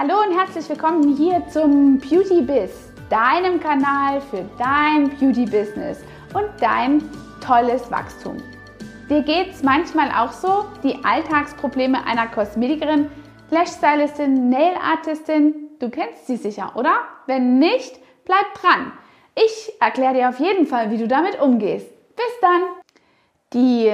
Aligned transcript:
Hallo 0.00 0.14
und 0.24 0.38
herzlich 0.38 0.68
willkommen 0.68 1.16
hier 1.16 1.42
zum 1.48 1.98
Beauty 1.98 2.40
Biz, 2.40 2.92
deinem 3.10 3.58
Kanal 3.58 4.20
für 4.20 4.48
dein 4.56 5.10
Beauty 5.18 5.44
Business 5.44 6.04
und 6.34 6.46
dein 6.60 7.02
tolles 7.44 7.90
Wachstum. 7.90 8.36
Dir 9.10 9.22
geht 9.22 9.50
es 9.50 9.64
manchmal 9.64 10.12
auch 10.12 10.30
so, 10.30 10.66
die 10.84 11.04
Alltagsprobleme 11.04 12.06
einer 12.06 12.28
Kosmetikerin, 12.28 13.10
Lash-Stylistin, 13.50 14.48
Nail-Artistin, 14.48 15.70
du 15.80 15.90
kennst 15.90 16.28
sie 16.28 16.36
sicher, 16.36 16.74
oder? 16.76 17.00
Wenn 17.26 17.58
nicht, 17.58 17.98
bleib 18.24 18.54
dran. 18.54 18.92
Ich 19.34 19.72
erkläre 19.80 20.14
dir 20.14 20.28
auf 20.28 20.38
jeden 20.38 20.68
Fall, 20.68 20.92
wie 20.92 20.98
du 20.98 21.08
damit 21.08 21.42
umgehst. 21.42 21.88
Bis 22.14 22.40
dann! 22.40 22.62
Die 23.52 23.92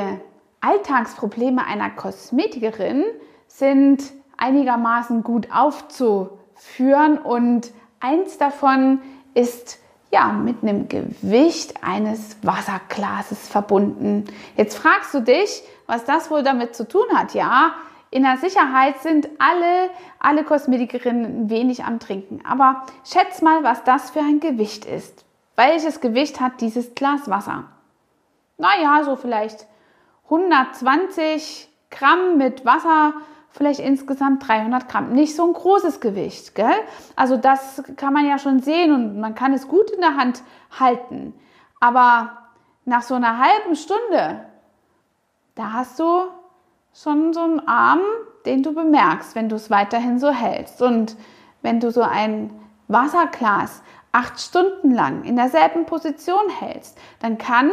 Alltagsprobleme 0.61 1.65
einer 1.67 1.89
Kosmetikerin 1.89 3.05
sind 3.47 4.03
einigermaßen 4.37 5.23
gut 5.23 5.49
aufzuführen 5.53 7.19
und 7.19 7.71
eins 8.01 8.39
davon 8.39 9.01
ist 9.35 9.79
ja 10.11 10.29
mit 10.29 10.63
einem 10.63 10.89
Gewicht 10.89 11.83
eines 11.83 12.37
Wasserglases 12.43 13.49
verbunden. 13.49 14.25
Jetzt 14.57 14.77
fragst 14.77 15.13
du 15.13 15.21
dich, 15.21 15.63
was 15.87 16.05
das 16.05 16.31
wohl 16.31 16.43
damit 16.43 16.77
zu 16.77 16.87
tun 16.87 17.07
hat. 17.15 17.35
Ja, 17.35 17.75
in 18.11 18.23
der 18.23 18.37
Sicherheit 18.37 19.01
sind 19.03 19.29
alle, 19.41 19.91
alle 20.21 20.45
Kosmetikerinnen 20.45 21.51
wenig 21.51 21.85
am 21.85 21.99
Trinken. 21.99 22.41
Aber 22.49 22.85
schätz 23.05 23.43
mal, 23.43 23.65
was 23.65 23.83
das 23.83 24.11
für 24.11 24.21
ein 24.21 24.39
Gewicht 24.39 24.85
ist. 24.85 25.25
Welches 25.57 26.01
Gewicht 26.01 26.41
hat 26.41 26.61
dieses 26.61 26.95
Glas 26.95 27.29
Wasser? 27.29 27.65
Naja, 28.57 29.03
so 29.05 29.17
vielleicht 29.17 29.67
120 30.27 31.69
Gramm 31.91 32.39
mit 32.39 32.65
Wasser 32.65 33.15
vielleicht 33.55 33.79
insgesamt 33.81 34.47
300 34.47 34.89
Gramm. 34.89 35.13
Nicht 35.13 35.37
so 35.37 35.47
ein 35.47 35.53
großes 35.53 36.01
Gewicht, 36.01 36.55
gell? 36.57 36.75
Also 37.15 37.37
das 37.37 37.83
kann 37.97 38.13
man 38.13 38.27
ja 38.27 38.39
schon 38.39 38.61
sehen 38.61 38.93
und 38.93 39.21
man 39.21 39.37
kann 39.37 39.53
es 39.53 39.69
gut 39.69 39.91
in 39.91 40.01
der 40.01 40.17
Hand 40.17 40.43
halten. 40.79 41.33
Aber 41.79 42.37
nach 42.85 43.03
so 43.03 43.15
einer 43.15 43.39
halben 43.39 43.77
Stunde, 43.77 44.45
da 45.55 45.73
hast 45.73 46.01
du 46.01 46.25
schon 46.93 47.33
so 47.33 47.41
einen 47.41 47.67
Arm, 47.69 48.01
den 48.45 48.65
du 48.65 48.75
bemerkst, 48.75 49.37
wenn 49.37 49.49
du 49.49 49.57
es 49.57 49.71
weiterhin 49.71 50.19
so 50.19 50.31
hältst. 50.31 50.83
Und 50.83 51.17
wenn 51.63 51.79
du 51.79 51.93
so 51.93 52.03
ein 52.03 52.51
Wasserglas 52.89 53.83
acht 54.11 54.41
Stunden 54.41 54.91
lang 54.91 55.23
in 55.23 55.37
derselben 55.37 55.87
Position 55.87 56.49
hältst, 56.49 56.99
dann 57.21 57.39
kann 57.39 57.71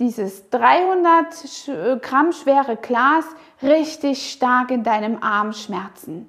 dieses 0.00 0.48
300 0.50 2.02
Gramm 2.02 2.32
schwere 2.32 2.76
Glas 2.76 3.26
richtig 3.62 4.32
stark 4.32 4.70
in 4.70 4.82
deinem 4.82 5.22
Arm 5.22 5.52
schmerzen. 5.52 6.28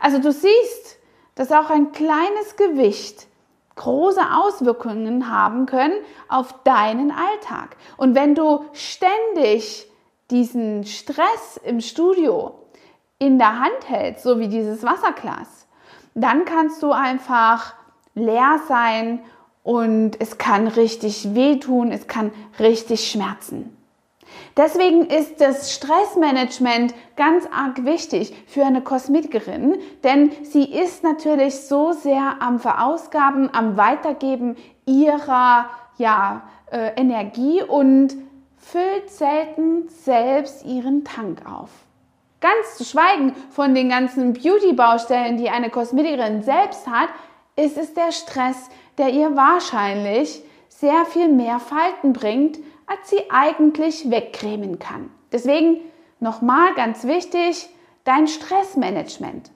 Also 0.00 0.18
du 0.18 0.32
siehst, 0.32 0.98
dass 1.36 1.52
auch 1.52 1.70
ein 1.70 1.92
kleines 1.92 2.56
Gewicht 2.56 3.28
große 3.76 4.20
Auswirkungen 4.34 5.30
haben 5.30 5.66
können 5.66 5.94
auf 6.28 6.64
deinen 6.64 7.12
Alltag. 7.12 7.76
Und 7.96 8.16
wenn 8.16 8.34
du 8.34 8.64
ständig 8.72 9.88
diesen 10.30 10.84
Stress 10.84 11.58
im 11.62 11.80
Studio 11.80 12.58
in 13.20 13.38
der 13.38 13.60
Hand 13.60 13.88
hältst, 13.88 14.24
so 14.24 14.40
wie 14.40 14.48
dieses 14.48 14.82
Wasserglas, 14.82 15.68
dann 16.14 16.44
kannst 16.44 16.82
du 16.82 16.90
einfach 16.90 17.74
leer 18.14 18.60
sein 18.66 19.20
und 19.68 20.18
es 20.18 20.38
kann 20.38 20.66
richtig 20.66 21.34
wehtun, 21.34 21.92
es 21.92 22.06
kann 22.06 22.32
richtig 22.58 23.10
schmerzen. 23.10 23.76
Deswegen 24.56 25.04
ist 25.04 25.42
das 25.42 25.74
Stressmanagement 25.74 26.94
ganz 27.16 27.44
arg 27.54 27.84
wichtig 27.84 28.34
für 28.46 28.64
eine 28.64 28.80
Kosmetikerin, 28.80 29.76
denn 30.02 30.32
sie 30.42 30.64
ist 30.64 31.04
natürlich 31.04 31.66
so 31.66 31.92
sehr 31.92 32.36
am 32.40 32.60
Verausgaben, 32.60 33.52
am 33.52 33.76
Weitergeben 33.76 34.56
ihrer 34.86 35.68
ja, 35.98 36.48
äh, 36.70 36.92
Energie 36.96 37.62
und 37.62 38.16
füllt 38.56 39.10
selten 39.10 39.90
selbst 39.90 40.64
ihren 40.64 41.04
Tank 41.04 41.42
auf. 41.44 41.68
Ganz 42.40 42.78
zu 42.78 42.84
schweigen 42.84 43.34
von 43.50 43.74
den 43.74 43.90
ganzen 43.90 44.32
Beauty-Baustellen, 44.32 45.36
die 45.36 45.50
eine 45.50 45.68
Kosmetikerin 45.68 46.42
selbst 46.42 46.86
hat, 46.86 47.10
ist 47.54 47.76
es 47.76 47.92
der 47.92 48.12
Stress, 48.12 48.70
der 48.98 49.10
ihr 49.10 49.36
wahrscheinlich 49.36 50.42
sehr 50.68 51.04
viel 51.06 51.28
mehr 51.28 51.60
Falten 51.60 52.12
bringt, 52.12 52.58
als 52.86 53.10
sie 53.10 53.30
eigentlich 53.30 54.10
wegcremen 54.10 54.78
kann. 54.78 55.10
Deswegen 55.32 55.78
nochmal 56.20 56.74
ganz 56.74 57.04
wichtig, 57.04 57.68
dein 58.04 58.26
Stressmanagement. 58.26 59.50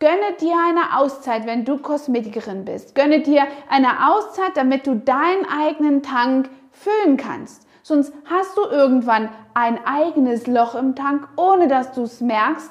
Gönne 0.00 0.36
dir 0.40 0.54
eine 0.68 0.96
Auszeit, 0.96 1.44
wenn 1.46 1.64
du 1.64 1.78
Kosmetikerin 1.78 2.64
bist. 2.64 2.94
Gönne 2.94 3.20
dir 3.20 3.42
eine 3.68 4.08
Auszeit, 4.10 4.56
damit 4.56 4.86
du 4.86 4.94
deinen 4.94 5.44
eigenen 5.46 6.02
Tank 6.02 6.48
füllen 6.70 7.16
kannst. 7.16 7.66
Sonst 7.82 8.12
hast 8.30 8.56
du 8.56 8.62
irgendwann 8.62 9.28
ein 9.54 9.84
eigenes 9.84 10.46
Loch 10.46 10.76
im 10.76 10.94
Tank, 10.94 11.26
ohne 11.36 11.66
dass 11.66 11.92
du 11.92 12.02
es 12.02 12.20
merkst 12.20 12.70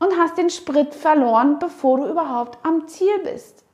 und 0.00 0.18
hast 0.18 0.36
den 0.36 0.50
Sprit 0.50 0.94
verloren, 0.94 1.58
bevor 1.58 1.98
du 1.98 2.08
überhaupt 2.08 2.58
am 2.62 2.86
Ziel 2.88 3.18
bist 3.22 3.65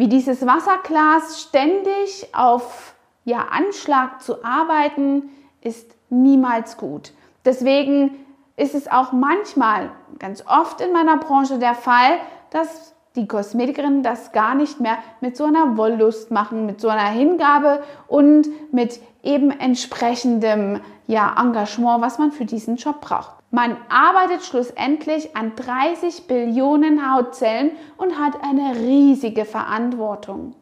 wie 0.00 0.08
dieses 0.08 0.46
Wasserglas 0.46 1.42
ständig 1.42 2.26
auf 2.32 2.94
ja, 3.26 3.48
Anschlag 3.50 4.22
zu 4.22 4.42
arbeiten, 4.42 5.28
ist 5.60 5.94
niemals 6.08 6.78
gut. 6.78 7.12
Deswegen 7.44 8.12
ist 8.56 8.74
es 8.74 8.90
auch 8.90 9.12
manchmal, 9.12 9.90
ganz 10.18 10.42
oft 10.46 10.80
in 10.80 10.94
meiner 10.94 11.18
Branche 11.18 11.58
der 11.58 11.74
Fall, 11.74 12.16
dass 12.48 12.94
die 13.14 13.28
Kosmetikerinnen 13.28 14.02
das 14.02 14.32
gar 14.32 14.54
nicht 14.54 14.80
mehr 14.80 14.96
mit 15.20 15.36
so 15.36 15.44
einer 15.44 15.76
Wollust 15.76 16.30
machen, 16.30 16.64
mit 16.64 16.80
so 16.80 16.88
einer 16.88 17.10
Hingabe 17.10 17.82
und 18.08 18.48
mit 18.72 19.00
eben 19.22 19.50
entsprechendem 19.50 20.80
ja, 21.08 21.34
Engagement, 21.38 22.00
was 22.00 22.18
man 22.18 22.32
für 22.32 22.46
diesen 22.46 22.76
Job 22.76 23.02
braucht. 23.02 23.39
Man 23.50 23.76
arbeitet 23.88 24.44
schlussendlich 24.44 25.36
an 25.36 25.56
30 25.56 26.28
Billionen 26.28 27.12
Hautzellen 27.12 27.72
und 27.96 28.16
hat 28.18 28.44
eine 28.44 28.76
riesige 28.76 29.44
Verantwortung. 29.44 30.54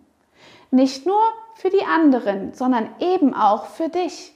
Nicht 0.71 1.07
nur 1.07 1.21
für 1.55 1.69
die 1.69 1.85
anderen, 1.85 2.55
sondern 2.55 2.89
eben 2.99 3.35
auch 3.35 3.67
für 3.67 3.91
dich. 3.91 4.33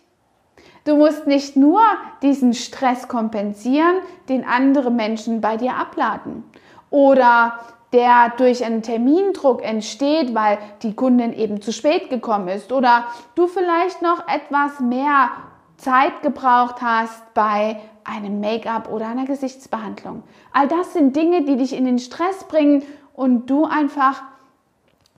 Du 0.85 0.97
musst 0.97 1.27
nicht 1.27 1.57
nur 1.57 1.81
diesen 2.23 2.53
Stress 2.53 3.09
kompensieren, 3.09 3.97
den 4.29 4.45
andere 4.45 4.91
Menschen 4.91 5.41
bei 5.41 5.57
dir 5.57 5.77
abladen 5.77 6.45
oder 6.91 7.59
der 7.93 8.33
durch 8.37 8.65
einen 8.65 8.83
Termindruck 8.83 9.63
entsteht, 9.63 10.35
weil 10.35 10.59
die 10.83 10.95
Kundin 10.95 11.33
eben 11.33 11.61
zu 11.63 11.73
spät 11.73 12.11
gekommen 12.11 12.49
ist 12.49 12.73
oder 12.73 13.07
du 13.35 13.47
vielleicht 13.47 14.03
noch 14.03 14.27
etwas 14.29 14.81
mehr 14.81 15.31
Zeit 15.77 16.23
gebraucht 16.23 16.81
hast 16.81 17.35
bei 17.35 17.81
einem 18.05 18.41
Make-up 18.41 18.91
oder 18.91 19.09
einer 19.09 19.27
Gesichtsbehandlung. 19.27 20.23
All 20.53 20.69
das 20.69 20.93
sind 20.93 21.17
Dinge, 21.17 21.45
die 21.45 21.57
dich 21.57 21.73
in 21.73 21.85
den 21.85 21.99
Stress 21.99 22.45
bringen 22.45 22.83
und 23.15 23.51
du 23.51 23.65
einfach 23.65 24.23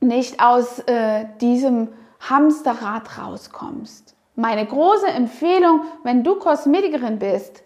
nicht 0.01 0.43
aus 0.43 0.81
äh, 0.81 1.27
diesem 1.41 1.89
Hamsterrad 2.21 3.19
rauskommst. 3.19 4.15
Meine 4.37 4.67
große 4.67 5.07
Empfehlung, 5.07 5.83
wenn 6.03 6.25
du 6.25 6.37
Kosmetikerin 6.37 7.19
bist, 7.19 7.63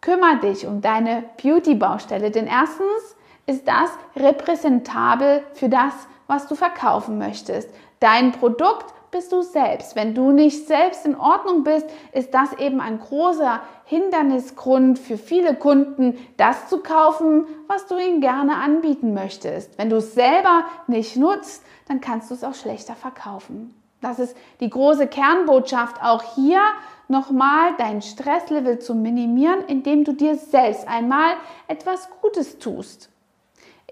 kümmere 0.00 0.38
dich 0.38 0.66
um 0.66 0.80
deine 0.80 1.24
Beauty-Baustelle. 1.42 2.30
Denn 2.30 2.46
erstens 2.46 3.16
ist 3.46 3.68
das 3.68 3.90
repräsentabel 4.16 5.42
für 5.54 5.68
das, 5.68 5.92
was 6.30 6.46
du 6.46 6.54
verkaufen 6.54 7.18
möchtest. 7.18 7.68
Dein 7.98 8.32
Produkt 8.32 8.94
bist 9.10 9.32
du 9.32 9.42
selbst. 9.42 9.96
Wenn 9.96 10.14
du 10.14 10.30
nicht 10.30 10.68
selbst 10.68 11.04
in 11.04 11.16
Ordnung 11.16 11.64
bist, 11.64 11.86
ist 12.12 12.32
das 12.32 12.52
eben 12.54 12.80
ein 12.80 13.00
großer 13.00 13.60
Hindernisgrund 13.84 14.98
für 14.98 15.18
viele 15.18 15.56
Kunden, 15.56 16.16
das 16.36 16.68
zu 16.68 16.78
kaufen, 16.78 17.46
was 17.66 17.86
du 17.86 17.98
ihnen 17.98 18.20
gerne 18.20 18.54
anbieten 18.54 19.12
möchtest. 19.12 19.76
Wenn 19.76 19.90
du 19.90 19.96
es 19.96 20.14
selber 20.14 20.64
nicht 20.86 21.16
nutzt, 21.16 21.64
dann 21.88 22.00
kannst 22.00 22.30
du 22.30 22.34
es 22.34 22.44
auch 22.44 22.54
schlechter 22.54 22.94
verkaufen. 22.94 23.74
Das 24.00 24.18
ist 24.20 24.36
die 24.60 24.70
große 24.70 25.08
Kernbotschaft 25.08 26.02
auch 26.02 26.22
hier 26.34 26.60
nochmal 27.08 27.72
dein 27.76 28.00
Stresslevel 28.00 28.78
zu 28.78 28.94
minimieren, 28.94 29.64
indem 29.66 30.04
du 30.04 30.12
dir 30.12 30.36
selbst 30.36 30.86
einmal 30.86 31.32
etwas 31.66 32.08
Gutes 32.22 32.58
tust. 32.58 33.10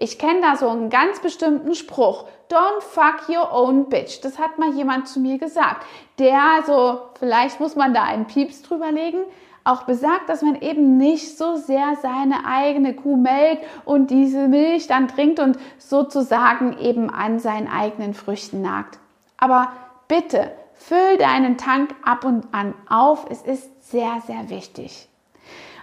Ich 0.01 0.17
kenne 0.17 0.39
da 0.41 0.55
so 0.55 0.69
einen 0.69 0.89
ganz 0.89 1.19
bestimmten 1.19 1.75
Spruch. 1.75 2.25
Don't 2.49 2.81
fuck 2.81 3.27
your 3.27 3.51
own 3.51 3.89
bitch. 3.89 4.21
Das 4.21 4.39
hat 4.39 4.57
mal 4.57 4.73
jemand 4.73 5.09
zu 5.09 5.19
mir 5.19 5.37
gesagt. 5.37 5.85
Der 6.19 6.63
so, 6.65 7.01
vielleicht 7.19 7.59
muss 7.59 7.75
man 7.75 7.93
da 7.93 8.03
einen 8.03 8.25
Pieps 8.25 8.61
drüber 8.61 8.93
legen, 8.93 9.19
auch 9.65 9.83
besagt, 9.83 10.29
dass 10.29 10.41
man 10.41 10.55
eben 10.61 10.95
nicht 10.95 11.37
so 11.37 11.57
sehr 11.57 11.97
seine 12.01 12.45
eigene 12.45 12.95
Kuh 12.95 13.17
melkt 13.17 13.65
und 13.83 14.09
diese 14.09 14.47
Milch 14.47 14.87
dann 14.87 15.09
trinkt 15.09 15.41
und 15.41 15.59
sozusagen 15.77 16.77
eben 16.79 17.09
an 17.09 17.39
seinen 17.39 17.67
eigenen 17.67 18.13
Früchten 18.13 18.61
nagt. 18.61 18.99
Aber 19.37 19.73
bitte, 20.07 20.53
füll 20.75 21.17
deinen 21.17 21.57
Tank 21.57 21.93
ab 22.05 22.23
und 22.23 22.47
an 22.53 22.73
auf. 22.87 23.27
Es 23.29 23.41
ist 23.41 23.91
sehr, 23.91 24.21
sehr 24.25 24.49
wichtig. 24.49 25.08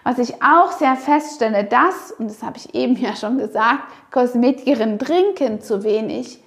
Was 0.06 0.20
ich 0.20 0.40
auch 0.40 0.70
sehr 0.70 0.94
feststelle, 0.94 1.64
dass, 1.64 2.12
und 2.12 2.30
das 2.30 2.40
habe 2.44 2.58
ich 2.58 2.76
eben 2.76 2.94
ja 2.94 3.16
schon 3.16 3.38
gesagt, 3.38 3.82
Kosmetikerin 4.12 5.00
trinken 5.00 5.60
zu 5.60 5.82
wenig. 5.82 6.40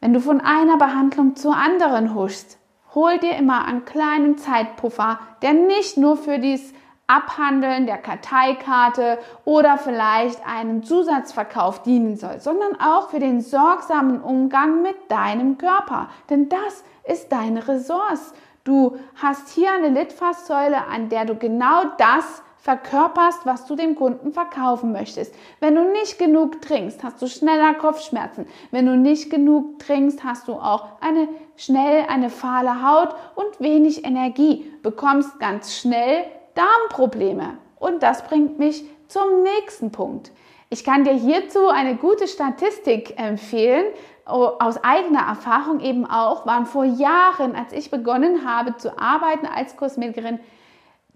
Wenn 0.00 0.12
du 0.12 0.20
von 0.20 0.40
einer 0.40 0.76
Behandlung 0.76 1.34
zur 1.34 1.56
anderen 1.56 2.14
huschst, 2.14 2.58
hol 2.94 3.18
dir 3.18 3.34
immer 3.34 3.64
einen 3.64 3.84
kleinen 3.86 4.38
Zeitpuffer, 4.38 5.18
der 5.42 5.54
nicht 5.54 5.96
nur 5.96 6.16
für 6.16 6.38
dieses 6.38 6.72
Abhandeln 7.08 7.86
der 7.86 7.98
Karteikarte 7.98 9.18
oder 9.44 9.76
vielleicht 9.76 10.46
einen 10.46 10.84
Zusatzverkauf 10.84 11.82
dienen 11.82 12.14
soll, 12.14 12.38
sondern 12.38 12.80
auch 12.80 13.10
für 13.10 13.18
den 13.18 13.40
sorgsamen 13.40 14.20
Umgang 14.20 14.82
mit 14.82 14.94
deinem 15.08 15.58
Körper. 15.58 16.08
Denn 16.30 16.48
das 16.48 16.84
ist 17.02 17.32
deine 17.32 17.66
Ressource. 17.66 18.32
Du 18.64 18.98
hast 19.14 19.48
hier 19.50 19.72
eine 19.72 19.88
Litfaßsäule, 19.88 20.86
an 20.86 21.08
der 21.08 21.24
du 21.24 21.34
genau 21.34 21.84
das 21.98 22.42
verkörperst, 22.58 23.46
was 23.46 23.64
du 23.66 23.74
dem 23.74 23.94
Kunden 23.94 24.32
verkaufen 24.32 24.92
möchtest. 24.92 25.34
Wenn 25.60 25.74
du 25.74 25.90
nicht 25.90 26.18
genug 26.18 26.60
trinkst, 26.60 27.02
hast 27.02 27.22
du 27.22 27.26
schneller 27.26 27.72
Kopfschmerzen. 27.74 28.46
Wenn 28.70 28.84
du 28.84 28.96
nicht 28.96 29.30
genug 29.30 29.78
trinkst, 29.78 30.22
hast 30.24 30.46
du 30.46 30.52
auch 30.52 31.00
eine 31.00 31.28
schnell 31.56 32.04
eine 32.08 32.28
fahle 32.28 32.86
Haut 32.86 33.14
und 33.34 33.60
wenig 33.60 34.04
Energie, 34.04 34.70
bekommst 34.82 35.38
ganz 35.40 35.74
schnell 35.74 36.24
Darmprobleme. 36.54 37.56
Und 37.78 38.02
das 38.02 38.22
bringt 38.24 38.58
mich 38.58 38.84
zum 39.08 39.42
nächsten 39.42 39.90
Punkt. 39.90 40.30
Ich 40.72 40.84
kann 40.84 41.02
dir 41.02 41.14
hierzu 41.14 41.68
eine 41.68 41.96
gute 41.96 42.28
Statistik 42.28 43.18
empfehlen, 43.18 43.86
aus 44.24 44.84
eigener 44.84 45.26
Erfahrung 45.26 45.80
eben 45.80 46.06
auch, 46.06 46.46
waren 46.46 46.64
vor 46.64 46.84
Jahren, 46.84 47.56
als 47.56 47.72
ich 47.72 47.90
begonnen 47.90 48.48
habe 48.48 48.76
zu 48.76 48.96
arbeiten 48.96 49.46
als 49.46 49.76
Kosmetikerin, 49.76 50.38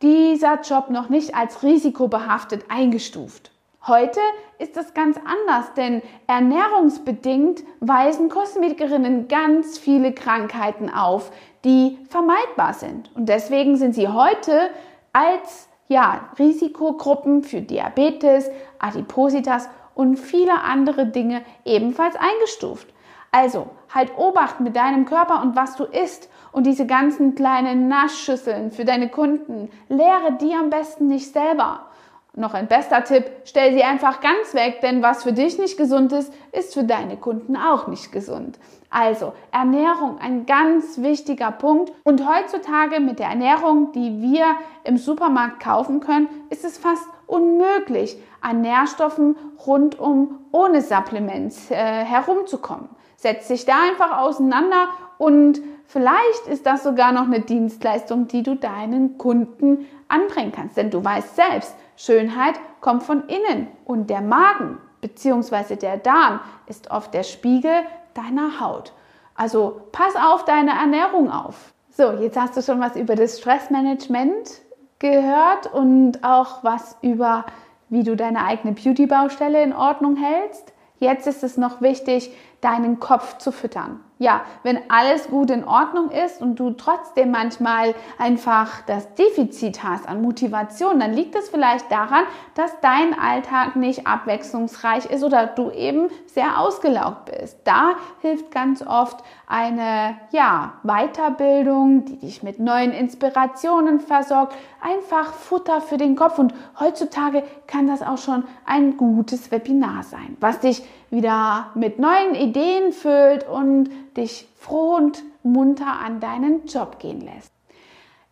dieser 0.02 0.60
Job 0.62 0.90
noch 0.90 1.08
nicht 1.08 1.36
als 1.36 1.62
risikobehaftet 1.62 2.64
eingestuft. 2.68 3.52
Heute 3.86 4.18
ist 4.58 4.76
das 4.76 4.92
ganz 4.92 5.18
anders, 5.18 5.72
denn 5.74 6.02
ernährungsbedingt 6.26 7.62
weisen 7.78 8.30
Kosmetikerinnen 8.30 9.28
ganz 9.28 9.78
viele 9.78 10.12
Krankheiten 10.12 10.90
auf, 10.90 11.30
die 11.64 11.98
vermeidbar 12.08 12.74
sind. 12.74 13.14
Und 13.14 13.28
deswegen 13.28 13.76
sind 13.76 13.94
sie 13.94 14.08
heute 14.08 14.70
als 15.12 15.68
ja, 15.88 16.28
Risikogruppen 16.38 17.42
für 17.42 17.60
Diabetes, 17.60 18.50
Adipositas 18.78 19.68
und 19.94 20.16
viele 20.16 20.62
andere 20.62 21.06
Dinge 21.06 21.42
ebenfalls 21.64 22.16
eingestuft. 22.16 22.88
Also 23.30 23.68
halt 23.92 24.16
Obacht 24.16 24.60
mit 24.60 24.76
deinem 24.76 25.06
Körper 25.06 25.42
und 25.42 25.56
was 25.56 25.76
du 25.76 25.84
isst 25.84 26.28
und 26.52 26.66
diese 26.66 26.86
ganzen 26.86 27.34
kleinen 27.34 27.88
Naschschüsseln 27.88 28.70
für 28.70 28.84
deine 28.84 29.08
Kunden. 29.08 29.70
Lehre 29.88 30.38
die 30.40 30.54
am 30.54 30.70
besten 30.70 31.08
nicht 31.08 31.32
selber. 31.32 31.86
Noch 32.36 32.52
ein 32.52 32.66
bester 32.66 33.04
Tipp, 33.04 33.30
stell 33.44 33.74
sie 33.74 33.84
einfach 33.84 34.20
ganz 34.20 34.54
weg, 34.54 34.80
denn 34.82 35.02
was 35.02 35.22
für 35.22 35.32
dich 35.32 35.56
nicht 35.56 35.76
gesund 35.76 36.12
ist, 36.12 36.32
ist 36.50 36.74
für 36.74 36.82
deine 36.82 37.16
Kunden 37.16 37.56
auch 37.56 37.86
nicht 37.86 38.10
gesund. 38.10 38.58
Also 38.90 39.34
Ernährung, 39.52 40.18
ein 40.18 40.44
ganz 40.44 41.00
wichtiger 41.00 41.52
Punkt. 41.52 41.92
Und 42.02 42.28
heutzutage 42.28 42.98
mit 42.98 43.20
der 43.20 43.28
Ernährung, 43.28 43.92
die 43.92 44.20
wir 44.20 44.46
im 44.82 44.96
Supermarkt 44.96 45.60
kaufen 45.62 46.00
können, 46.00 46.28
ist 46.50 46.64
es 46.64 46.76
fast 46.76 47.06
unmöglich, 47.28 48.16
an 48.40 48.62
Nährstoffen 48.62 49.36
rundum 49.64 50.40
ohne 50.50 50.82
Supplements 50.82 51.70
äh, 51.70 51.76
herumzukommen. 51.76 52.88
Setz 53.16 53.46
dich 53.46 53.64
da 53.64 53.74
einfach 53.88 54.18
auseinander 54.18 54.88
und 55.18 55.60
vielleicht 55.86 56.48
ist 56.48 56.66
das 56.66 56.82
sogar 56.82 57.12
noch 57.12 57.26
eine 57.26 57.40
Dienstleistung, 57.40 58.26
die 58.26 58.42
du 58.42 58.56
deinen 58.56 59.18
Kunden 59.18 59.86
anbringen 60.08 60.52
kannst. 60.54 60.76
Denn 60.76 60.90
du 60.90 61.02
weißt 61.02 61.36
selbst, 61.36 61.74
Schönheit 61.96 62.54
kommt 62.80 63.02
von 63.02 63.28
innen 63.28 63.68
und 63.84 64.10
der 64.10 64.20
Magen 64.20 64.78
bzw. 65.00 65.76
der 65.76 65.96
Darm 65.98 66.40
ist 66.66 66.90
oft 66.90 67.14
der 67.14 67.22
Spiegel 67.22 67.82
deiner 68.14 68.60
Haut. 68.60 68.92
Also 69.34 69.82
pass 69.92 70.14
auf 70.16 70.44
deine 70.44 70.72
Ernährung 70.72 71.30
auf. 71.30 71.72
So, 71.90 72.12
jetzt 72.12 72.40
hast 72.40 72.56
du 72.56 72.62
schon 72.62 72.80
was 72.80 72.96
über 72.96 73.14
das 73.14 73.38
Stressmanagement 73.38 74.62
gehört 74.98 75.72
und 75.72 76.24
auch 76.24 76.64
was 76.64 76.96
über, 77.02 77.44
wie 77.88 78.02
du 78.02 78.16
deine 78.16 78.44
eigene 78.44 78.72
Beauty-Baustelle 78.72 79.62
in 79.62 79.72
Ordnung 79.72 80.16
hältst. 80.16 80.72
Jetzt 80.98 81.26
ist 81.26 81.44
es 81.44 81.56
noch 81.56 81.80
wichtig, 81.80 82.32
deinen 82.60 82.98
Kopf 82.98 83.38
zu 83.38 83.52
füttern. 83.52 84.00
Ja, 84.18 84.42
wenn 84.62 84.78
alles 84.90 85.28
gut 85.28 85.50
in 85.50 85.64
Ordnung 85.64 86.10
ist 86.10 86.40
und 86.40 86.54
du 86.60 86.70
trotzdem 86.70 87.32
manchmal 87.32 87.96
einfach 88.16 88.82
das 88.86 89.12
Defizit 89.14 89.82
hast 89.82 90.08
an 90.08 90.22
Motivation, 90.22 91.00
dann 91.00 91.12
liegt 91.12 91.34
es 91.34 91.48
vielleicht 91.48 91.90
daran, 91.90 92.22
dass 92.54 92.78
dein 92.80 93.18
Alltag 93.18 93.74
nicht 93.74 94.06
abwechslungsreich 94.06 95.06
ist 95.06 95.24
oder 95.24 95.46
du 95.46 95.72
eben 95.72 96.10
sehr 96.26 96.60
ausgelaugt 96.60 97.24
bist. 97.24 97.58
Da 97.64 97.94
hilft 98.20 98.52
ganz 98.52 98.86
oft 98.86 99.24
eine 99.48 100.16
ja, 100.30 100.74
Weiterbildung, 100.84 102.04
die 102.04 102.18
dich 102.18 102.44
mit 102.44 102.60
neuen 102.60 102.92
Inspirationen 102.92 103.98
versorgt, 103.98 104.54
einfach 104.80 105.32
Futter 105.32 105.80
für 105.80 105.96
den 105.96 106.14
Kopf 106.14 106.38
und 106.38 106.54
heutzutage 106.78 107.42
kann 107.66 107.88
das 107.88 108.00
auch 108.00 108.18
schon 108.18 108.44
ein 108.64 108.96
gutes 108.96 109.50
Webinar 109.50 110.04
sein, 110.04 110.36
was 110.40 110.60
dich 110.60 110.84
wieder 111.10 111.68
mit 111.74 111.98
neuen 111.98 112.34
Ideen 112.34 112.92
füllt 112.92 113.48
und 113.48 113.88
dich 114.16 114.46
froh 114.58 114.96
und 114.96 115.22
munter 115.42 116.00
an 116.04 116.20
deinen 116.20 116.66
Job 116.66 116.98
gehen 116.98 117.20
lässt. 117.20 117.54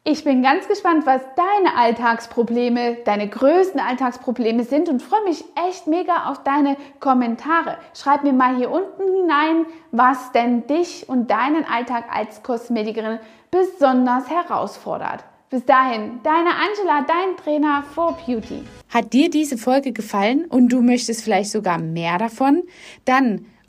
Ich 0.04 0.24
bin 0.24 0.42
ganz 0.42 0.66
gespannt, 0.66 1.06
was 1.06 1.22
deine 1.36 1.76
Alltagsprobleme, 1.76 2.98
deine 3.04 3.28
größten 3.28 3.78
Alltagsprobleme 3.78 4.64
sind 4.64 4.88
und 4.88 5.00
freue 5.00 5.22
mich 5.22 5.44
echt 5.68 5.86
mega 5.86 6.28
auf 6.28 6.42
deine 6.42 6.76
Kommentare. 6.98 7.76
Schreib 7.94 8.24
mir 8.24 8.32
mal 8.32 8.56
hier 8.56 8.72
unten 8.72 9.04
hinein, 9.04 9.64
was 9.92 10.32
denn 10.32 10.66
dich 10.66 11.08
und 11.08 11.30
deinen 11.30 11.64
Alltag 11.64 12.06
als 12.12 12.42
Kosmetikerin 12.42 13.20
besonders 13.52 14.28
herausfordert. 14.28 15.22
Bis 15.50 15.64
dahin, 15.66 16.18
deine 16.24 16.48
Angela, 16.48 17.06
dein 17.06 17.36
Trainer 17.36 17.84
for 17.94 18.18
Beauty. 18.26 18.64
Hat 18.88 19.12
dir 19.12 19.30
diese 19.30 19.56
Folge 19.56 19.92
gefallen 19.92 20.46
und 20.46 20.72
du 20.72 20.82
möchtest 20.82 21.22
vielleicht 21.22 21.50
sogar 21.52 21.78
mehr 21.78 22.18
davon? 22.18 22.64
Dann 23.04 23.46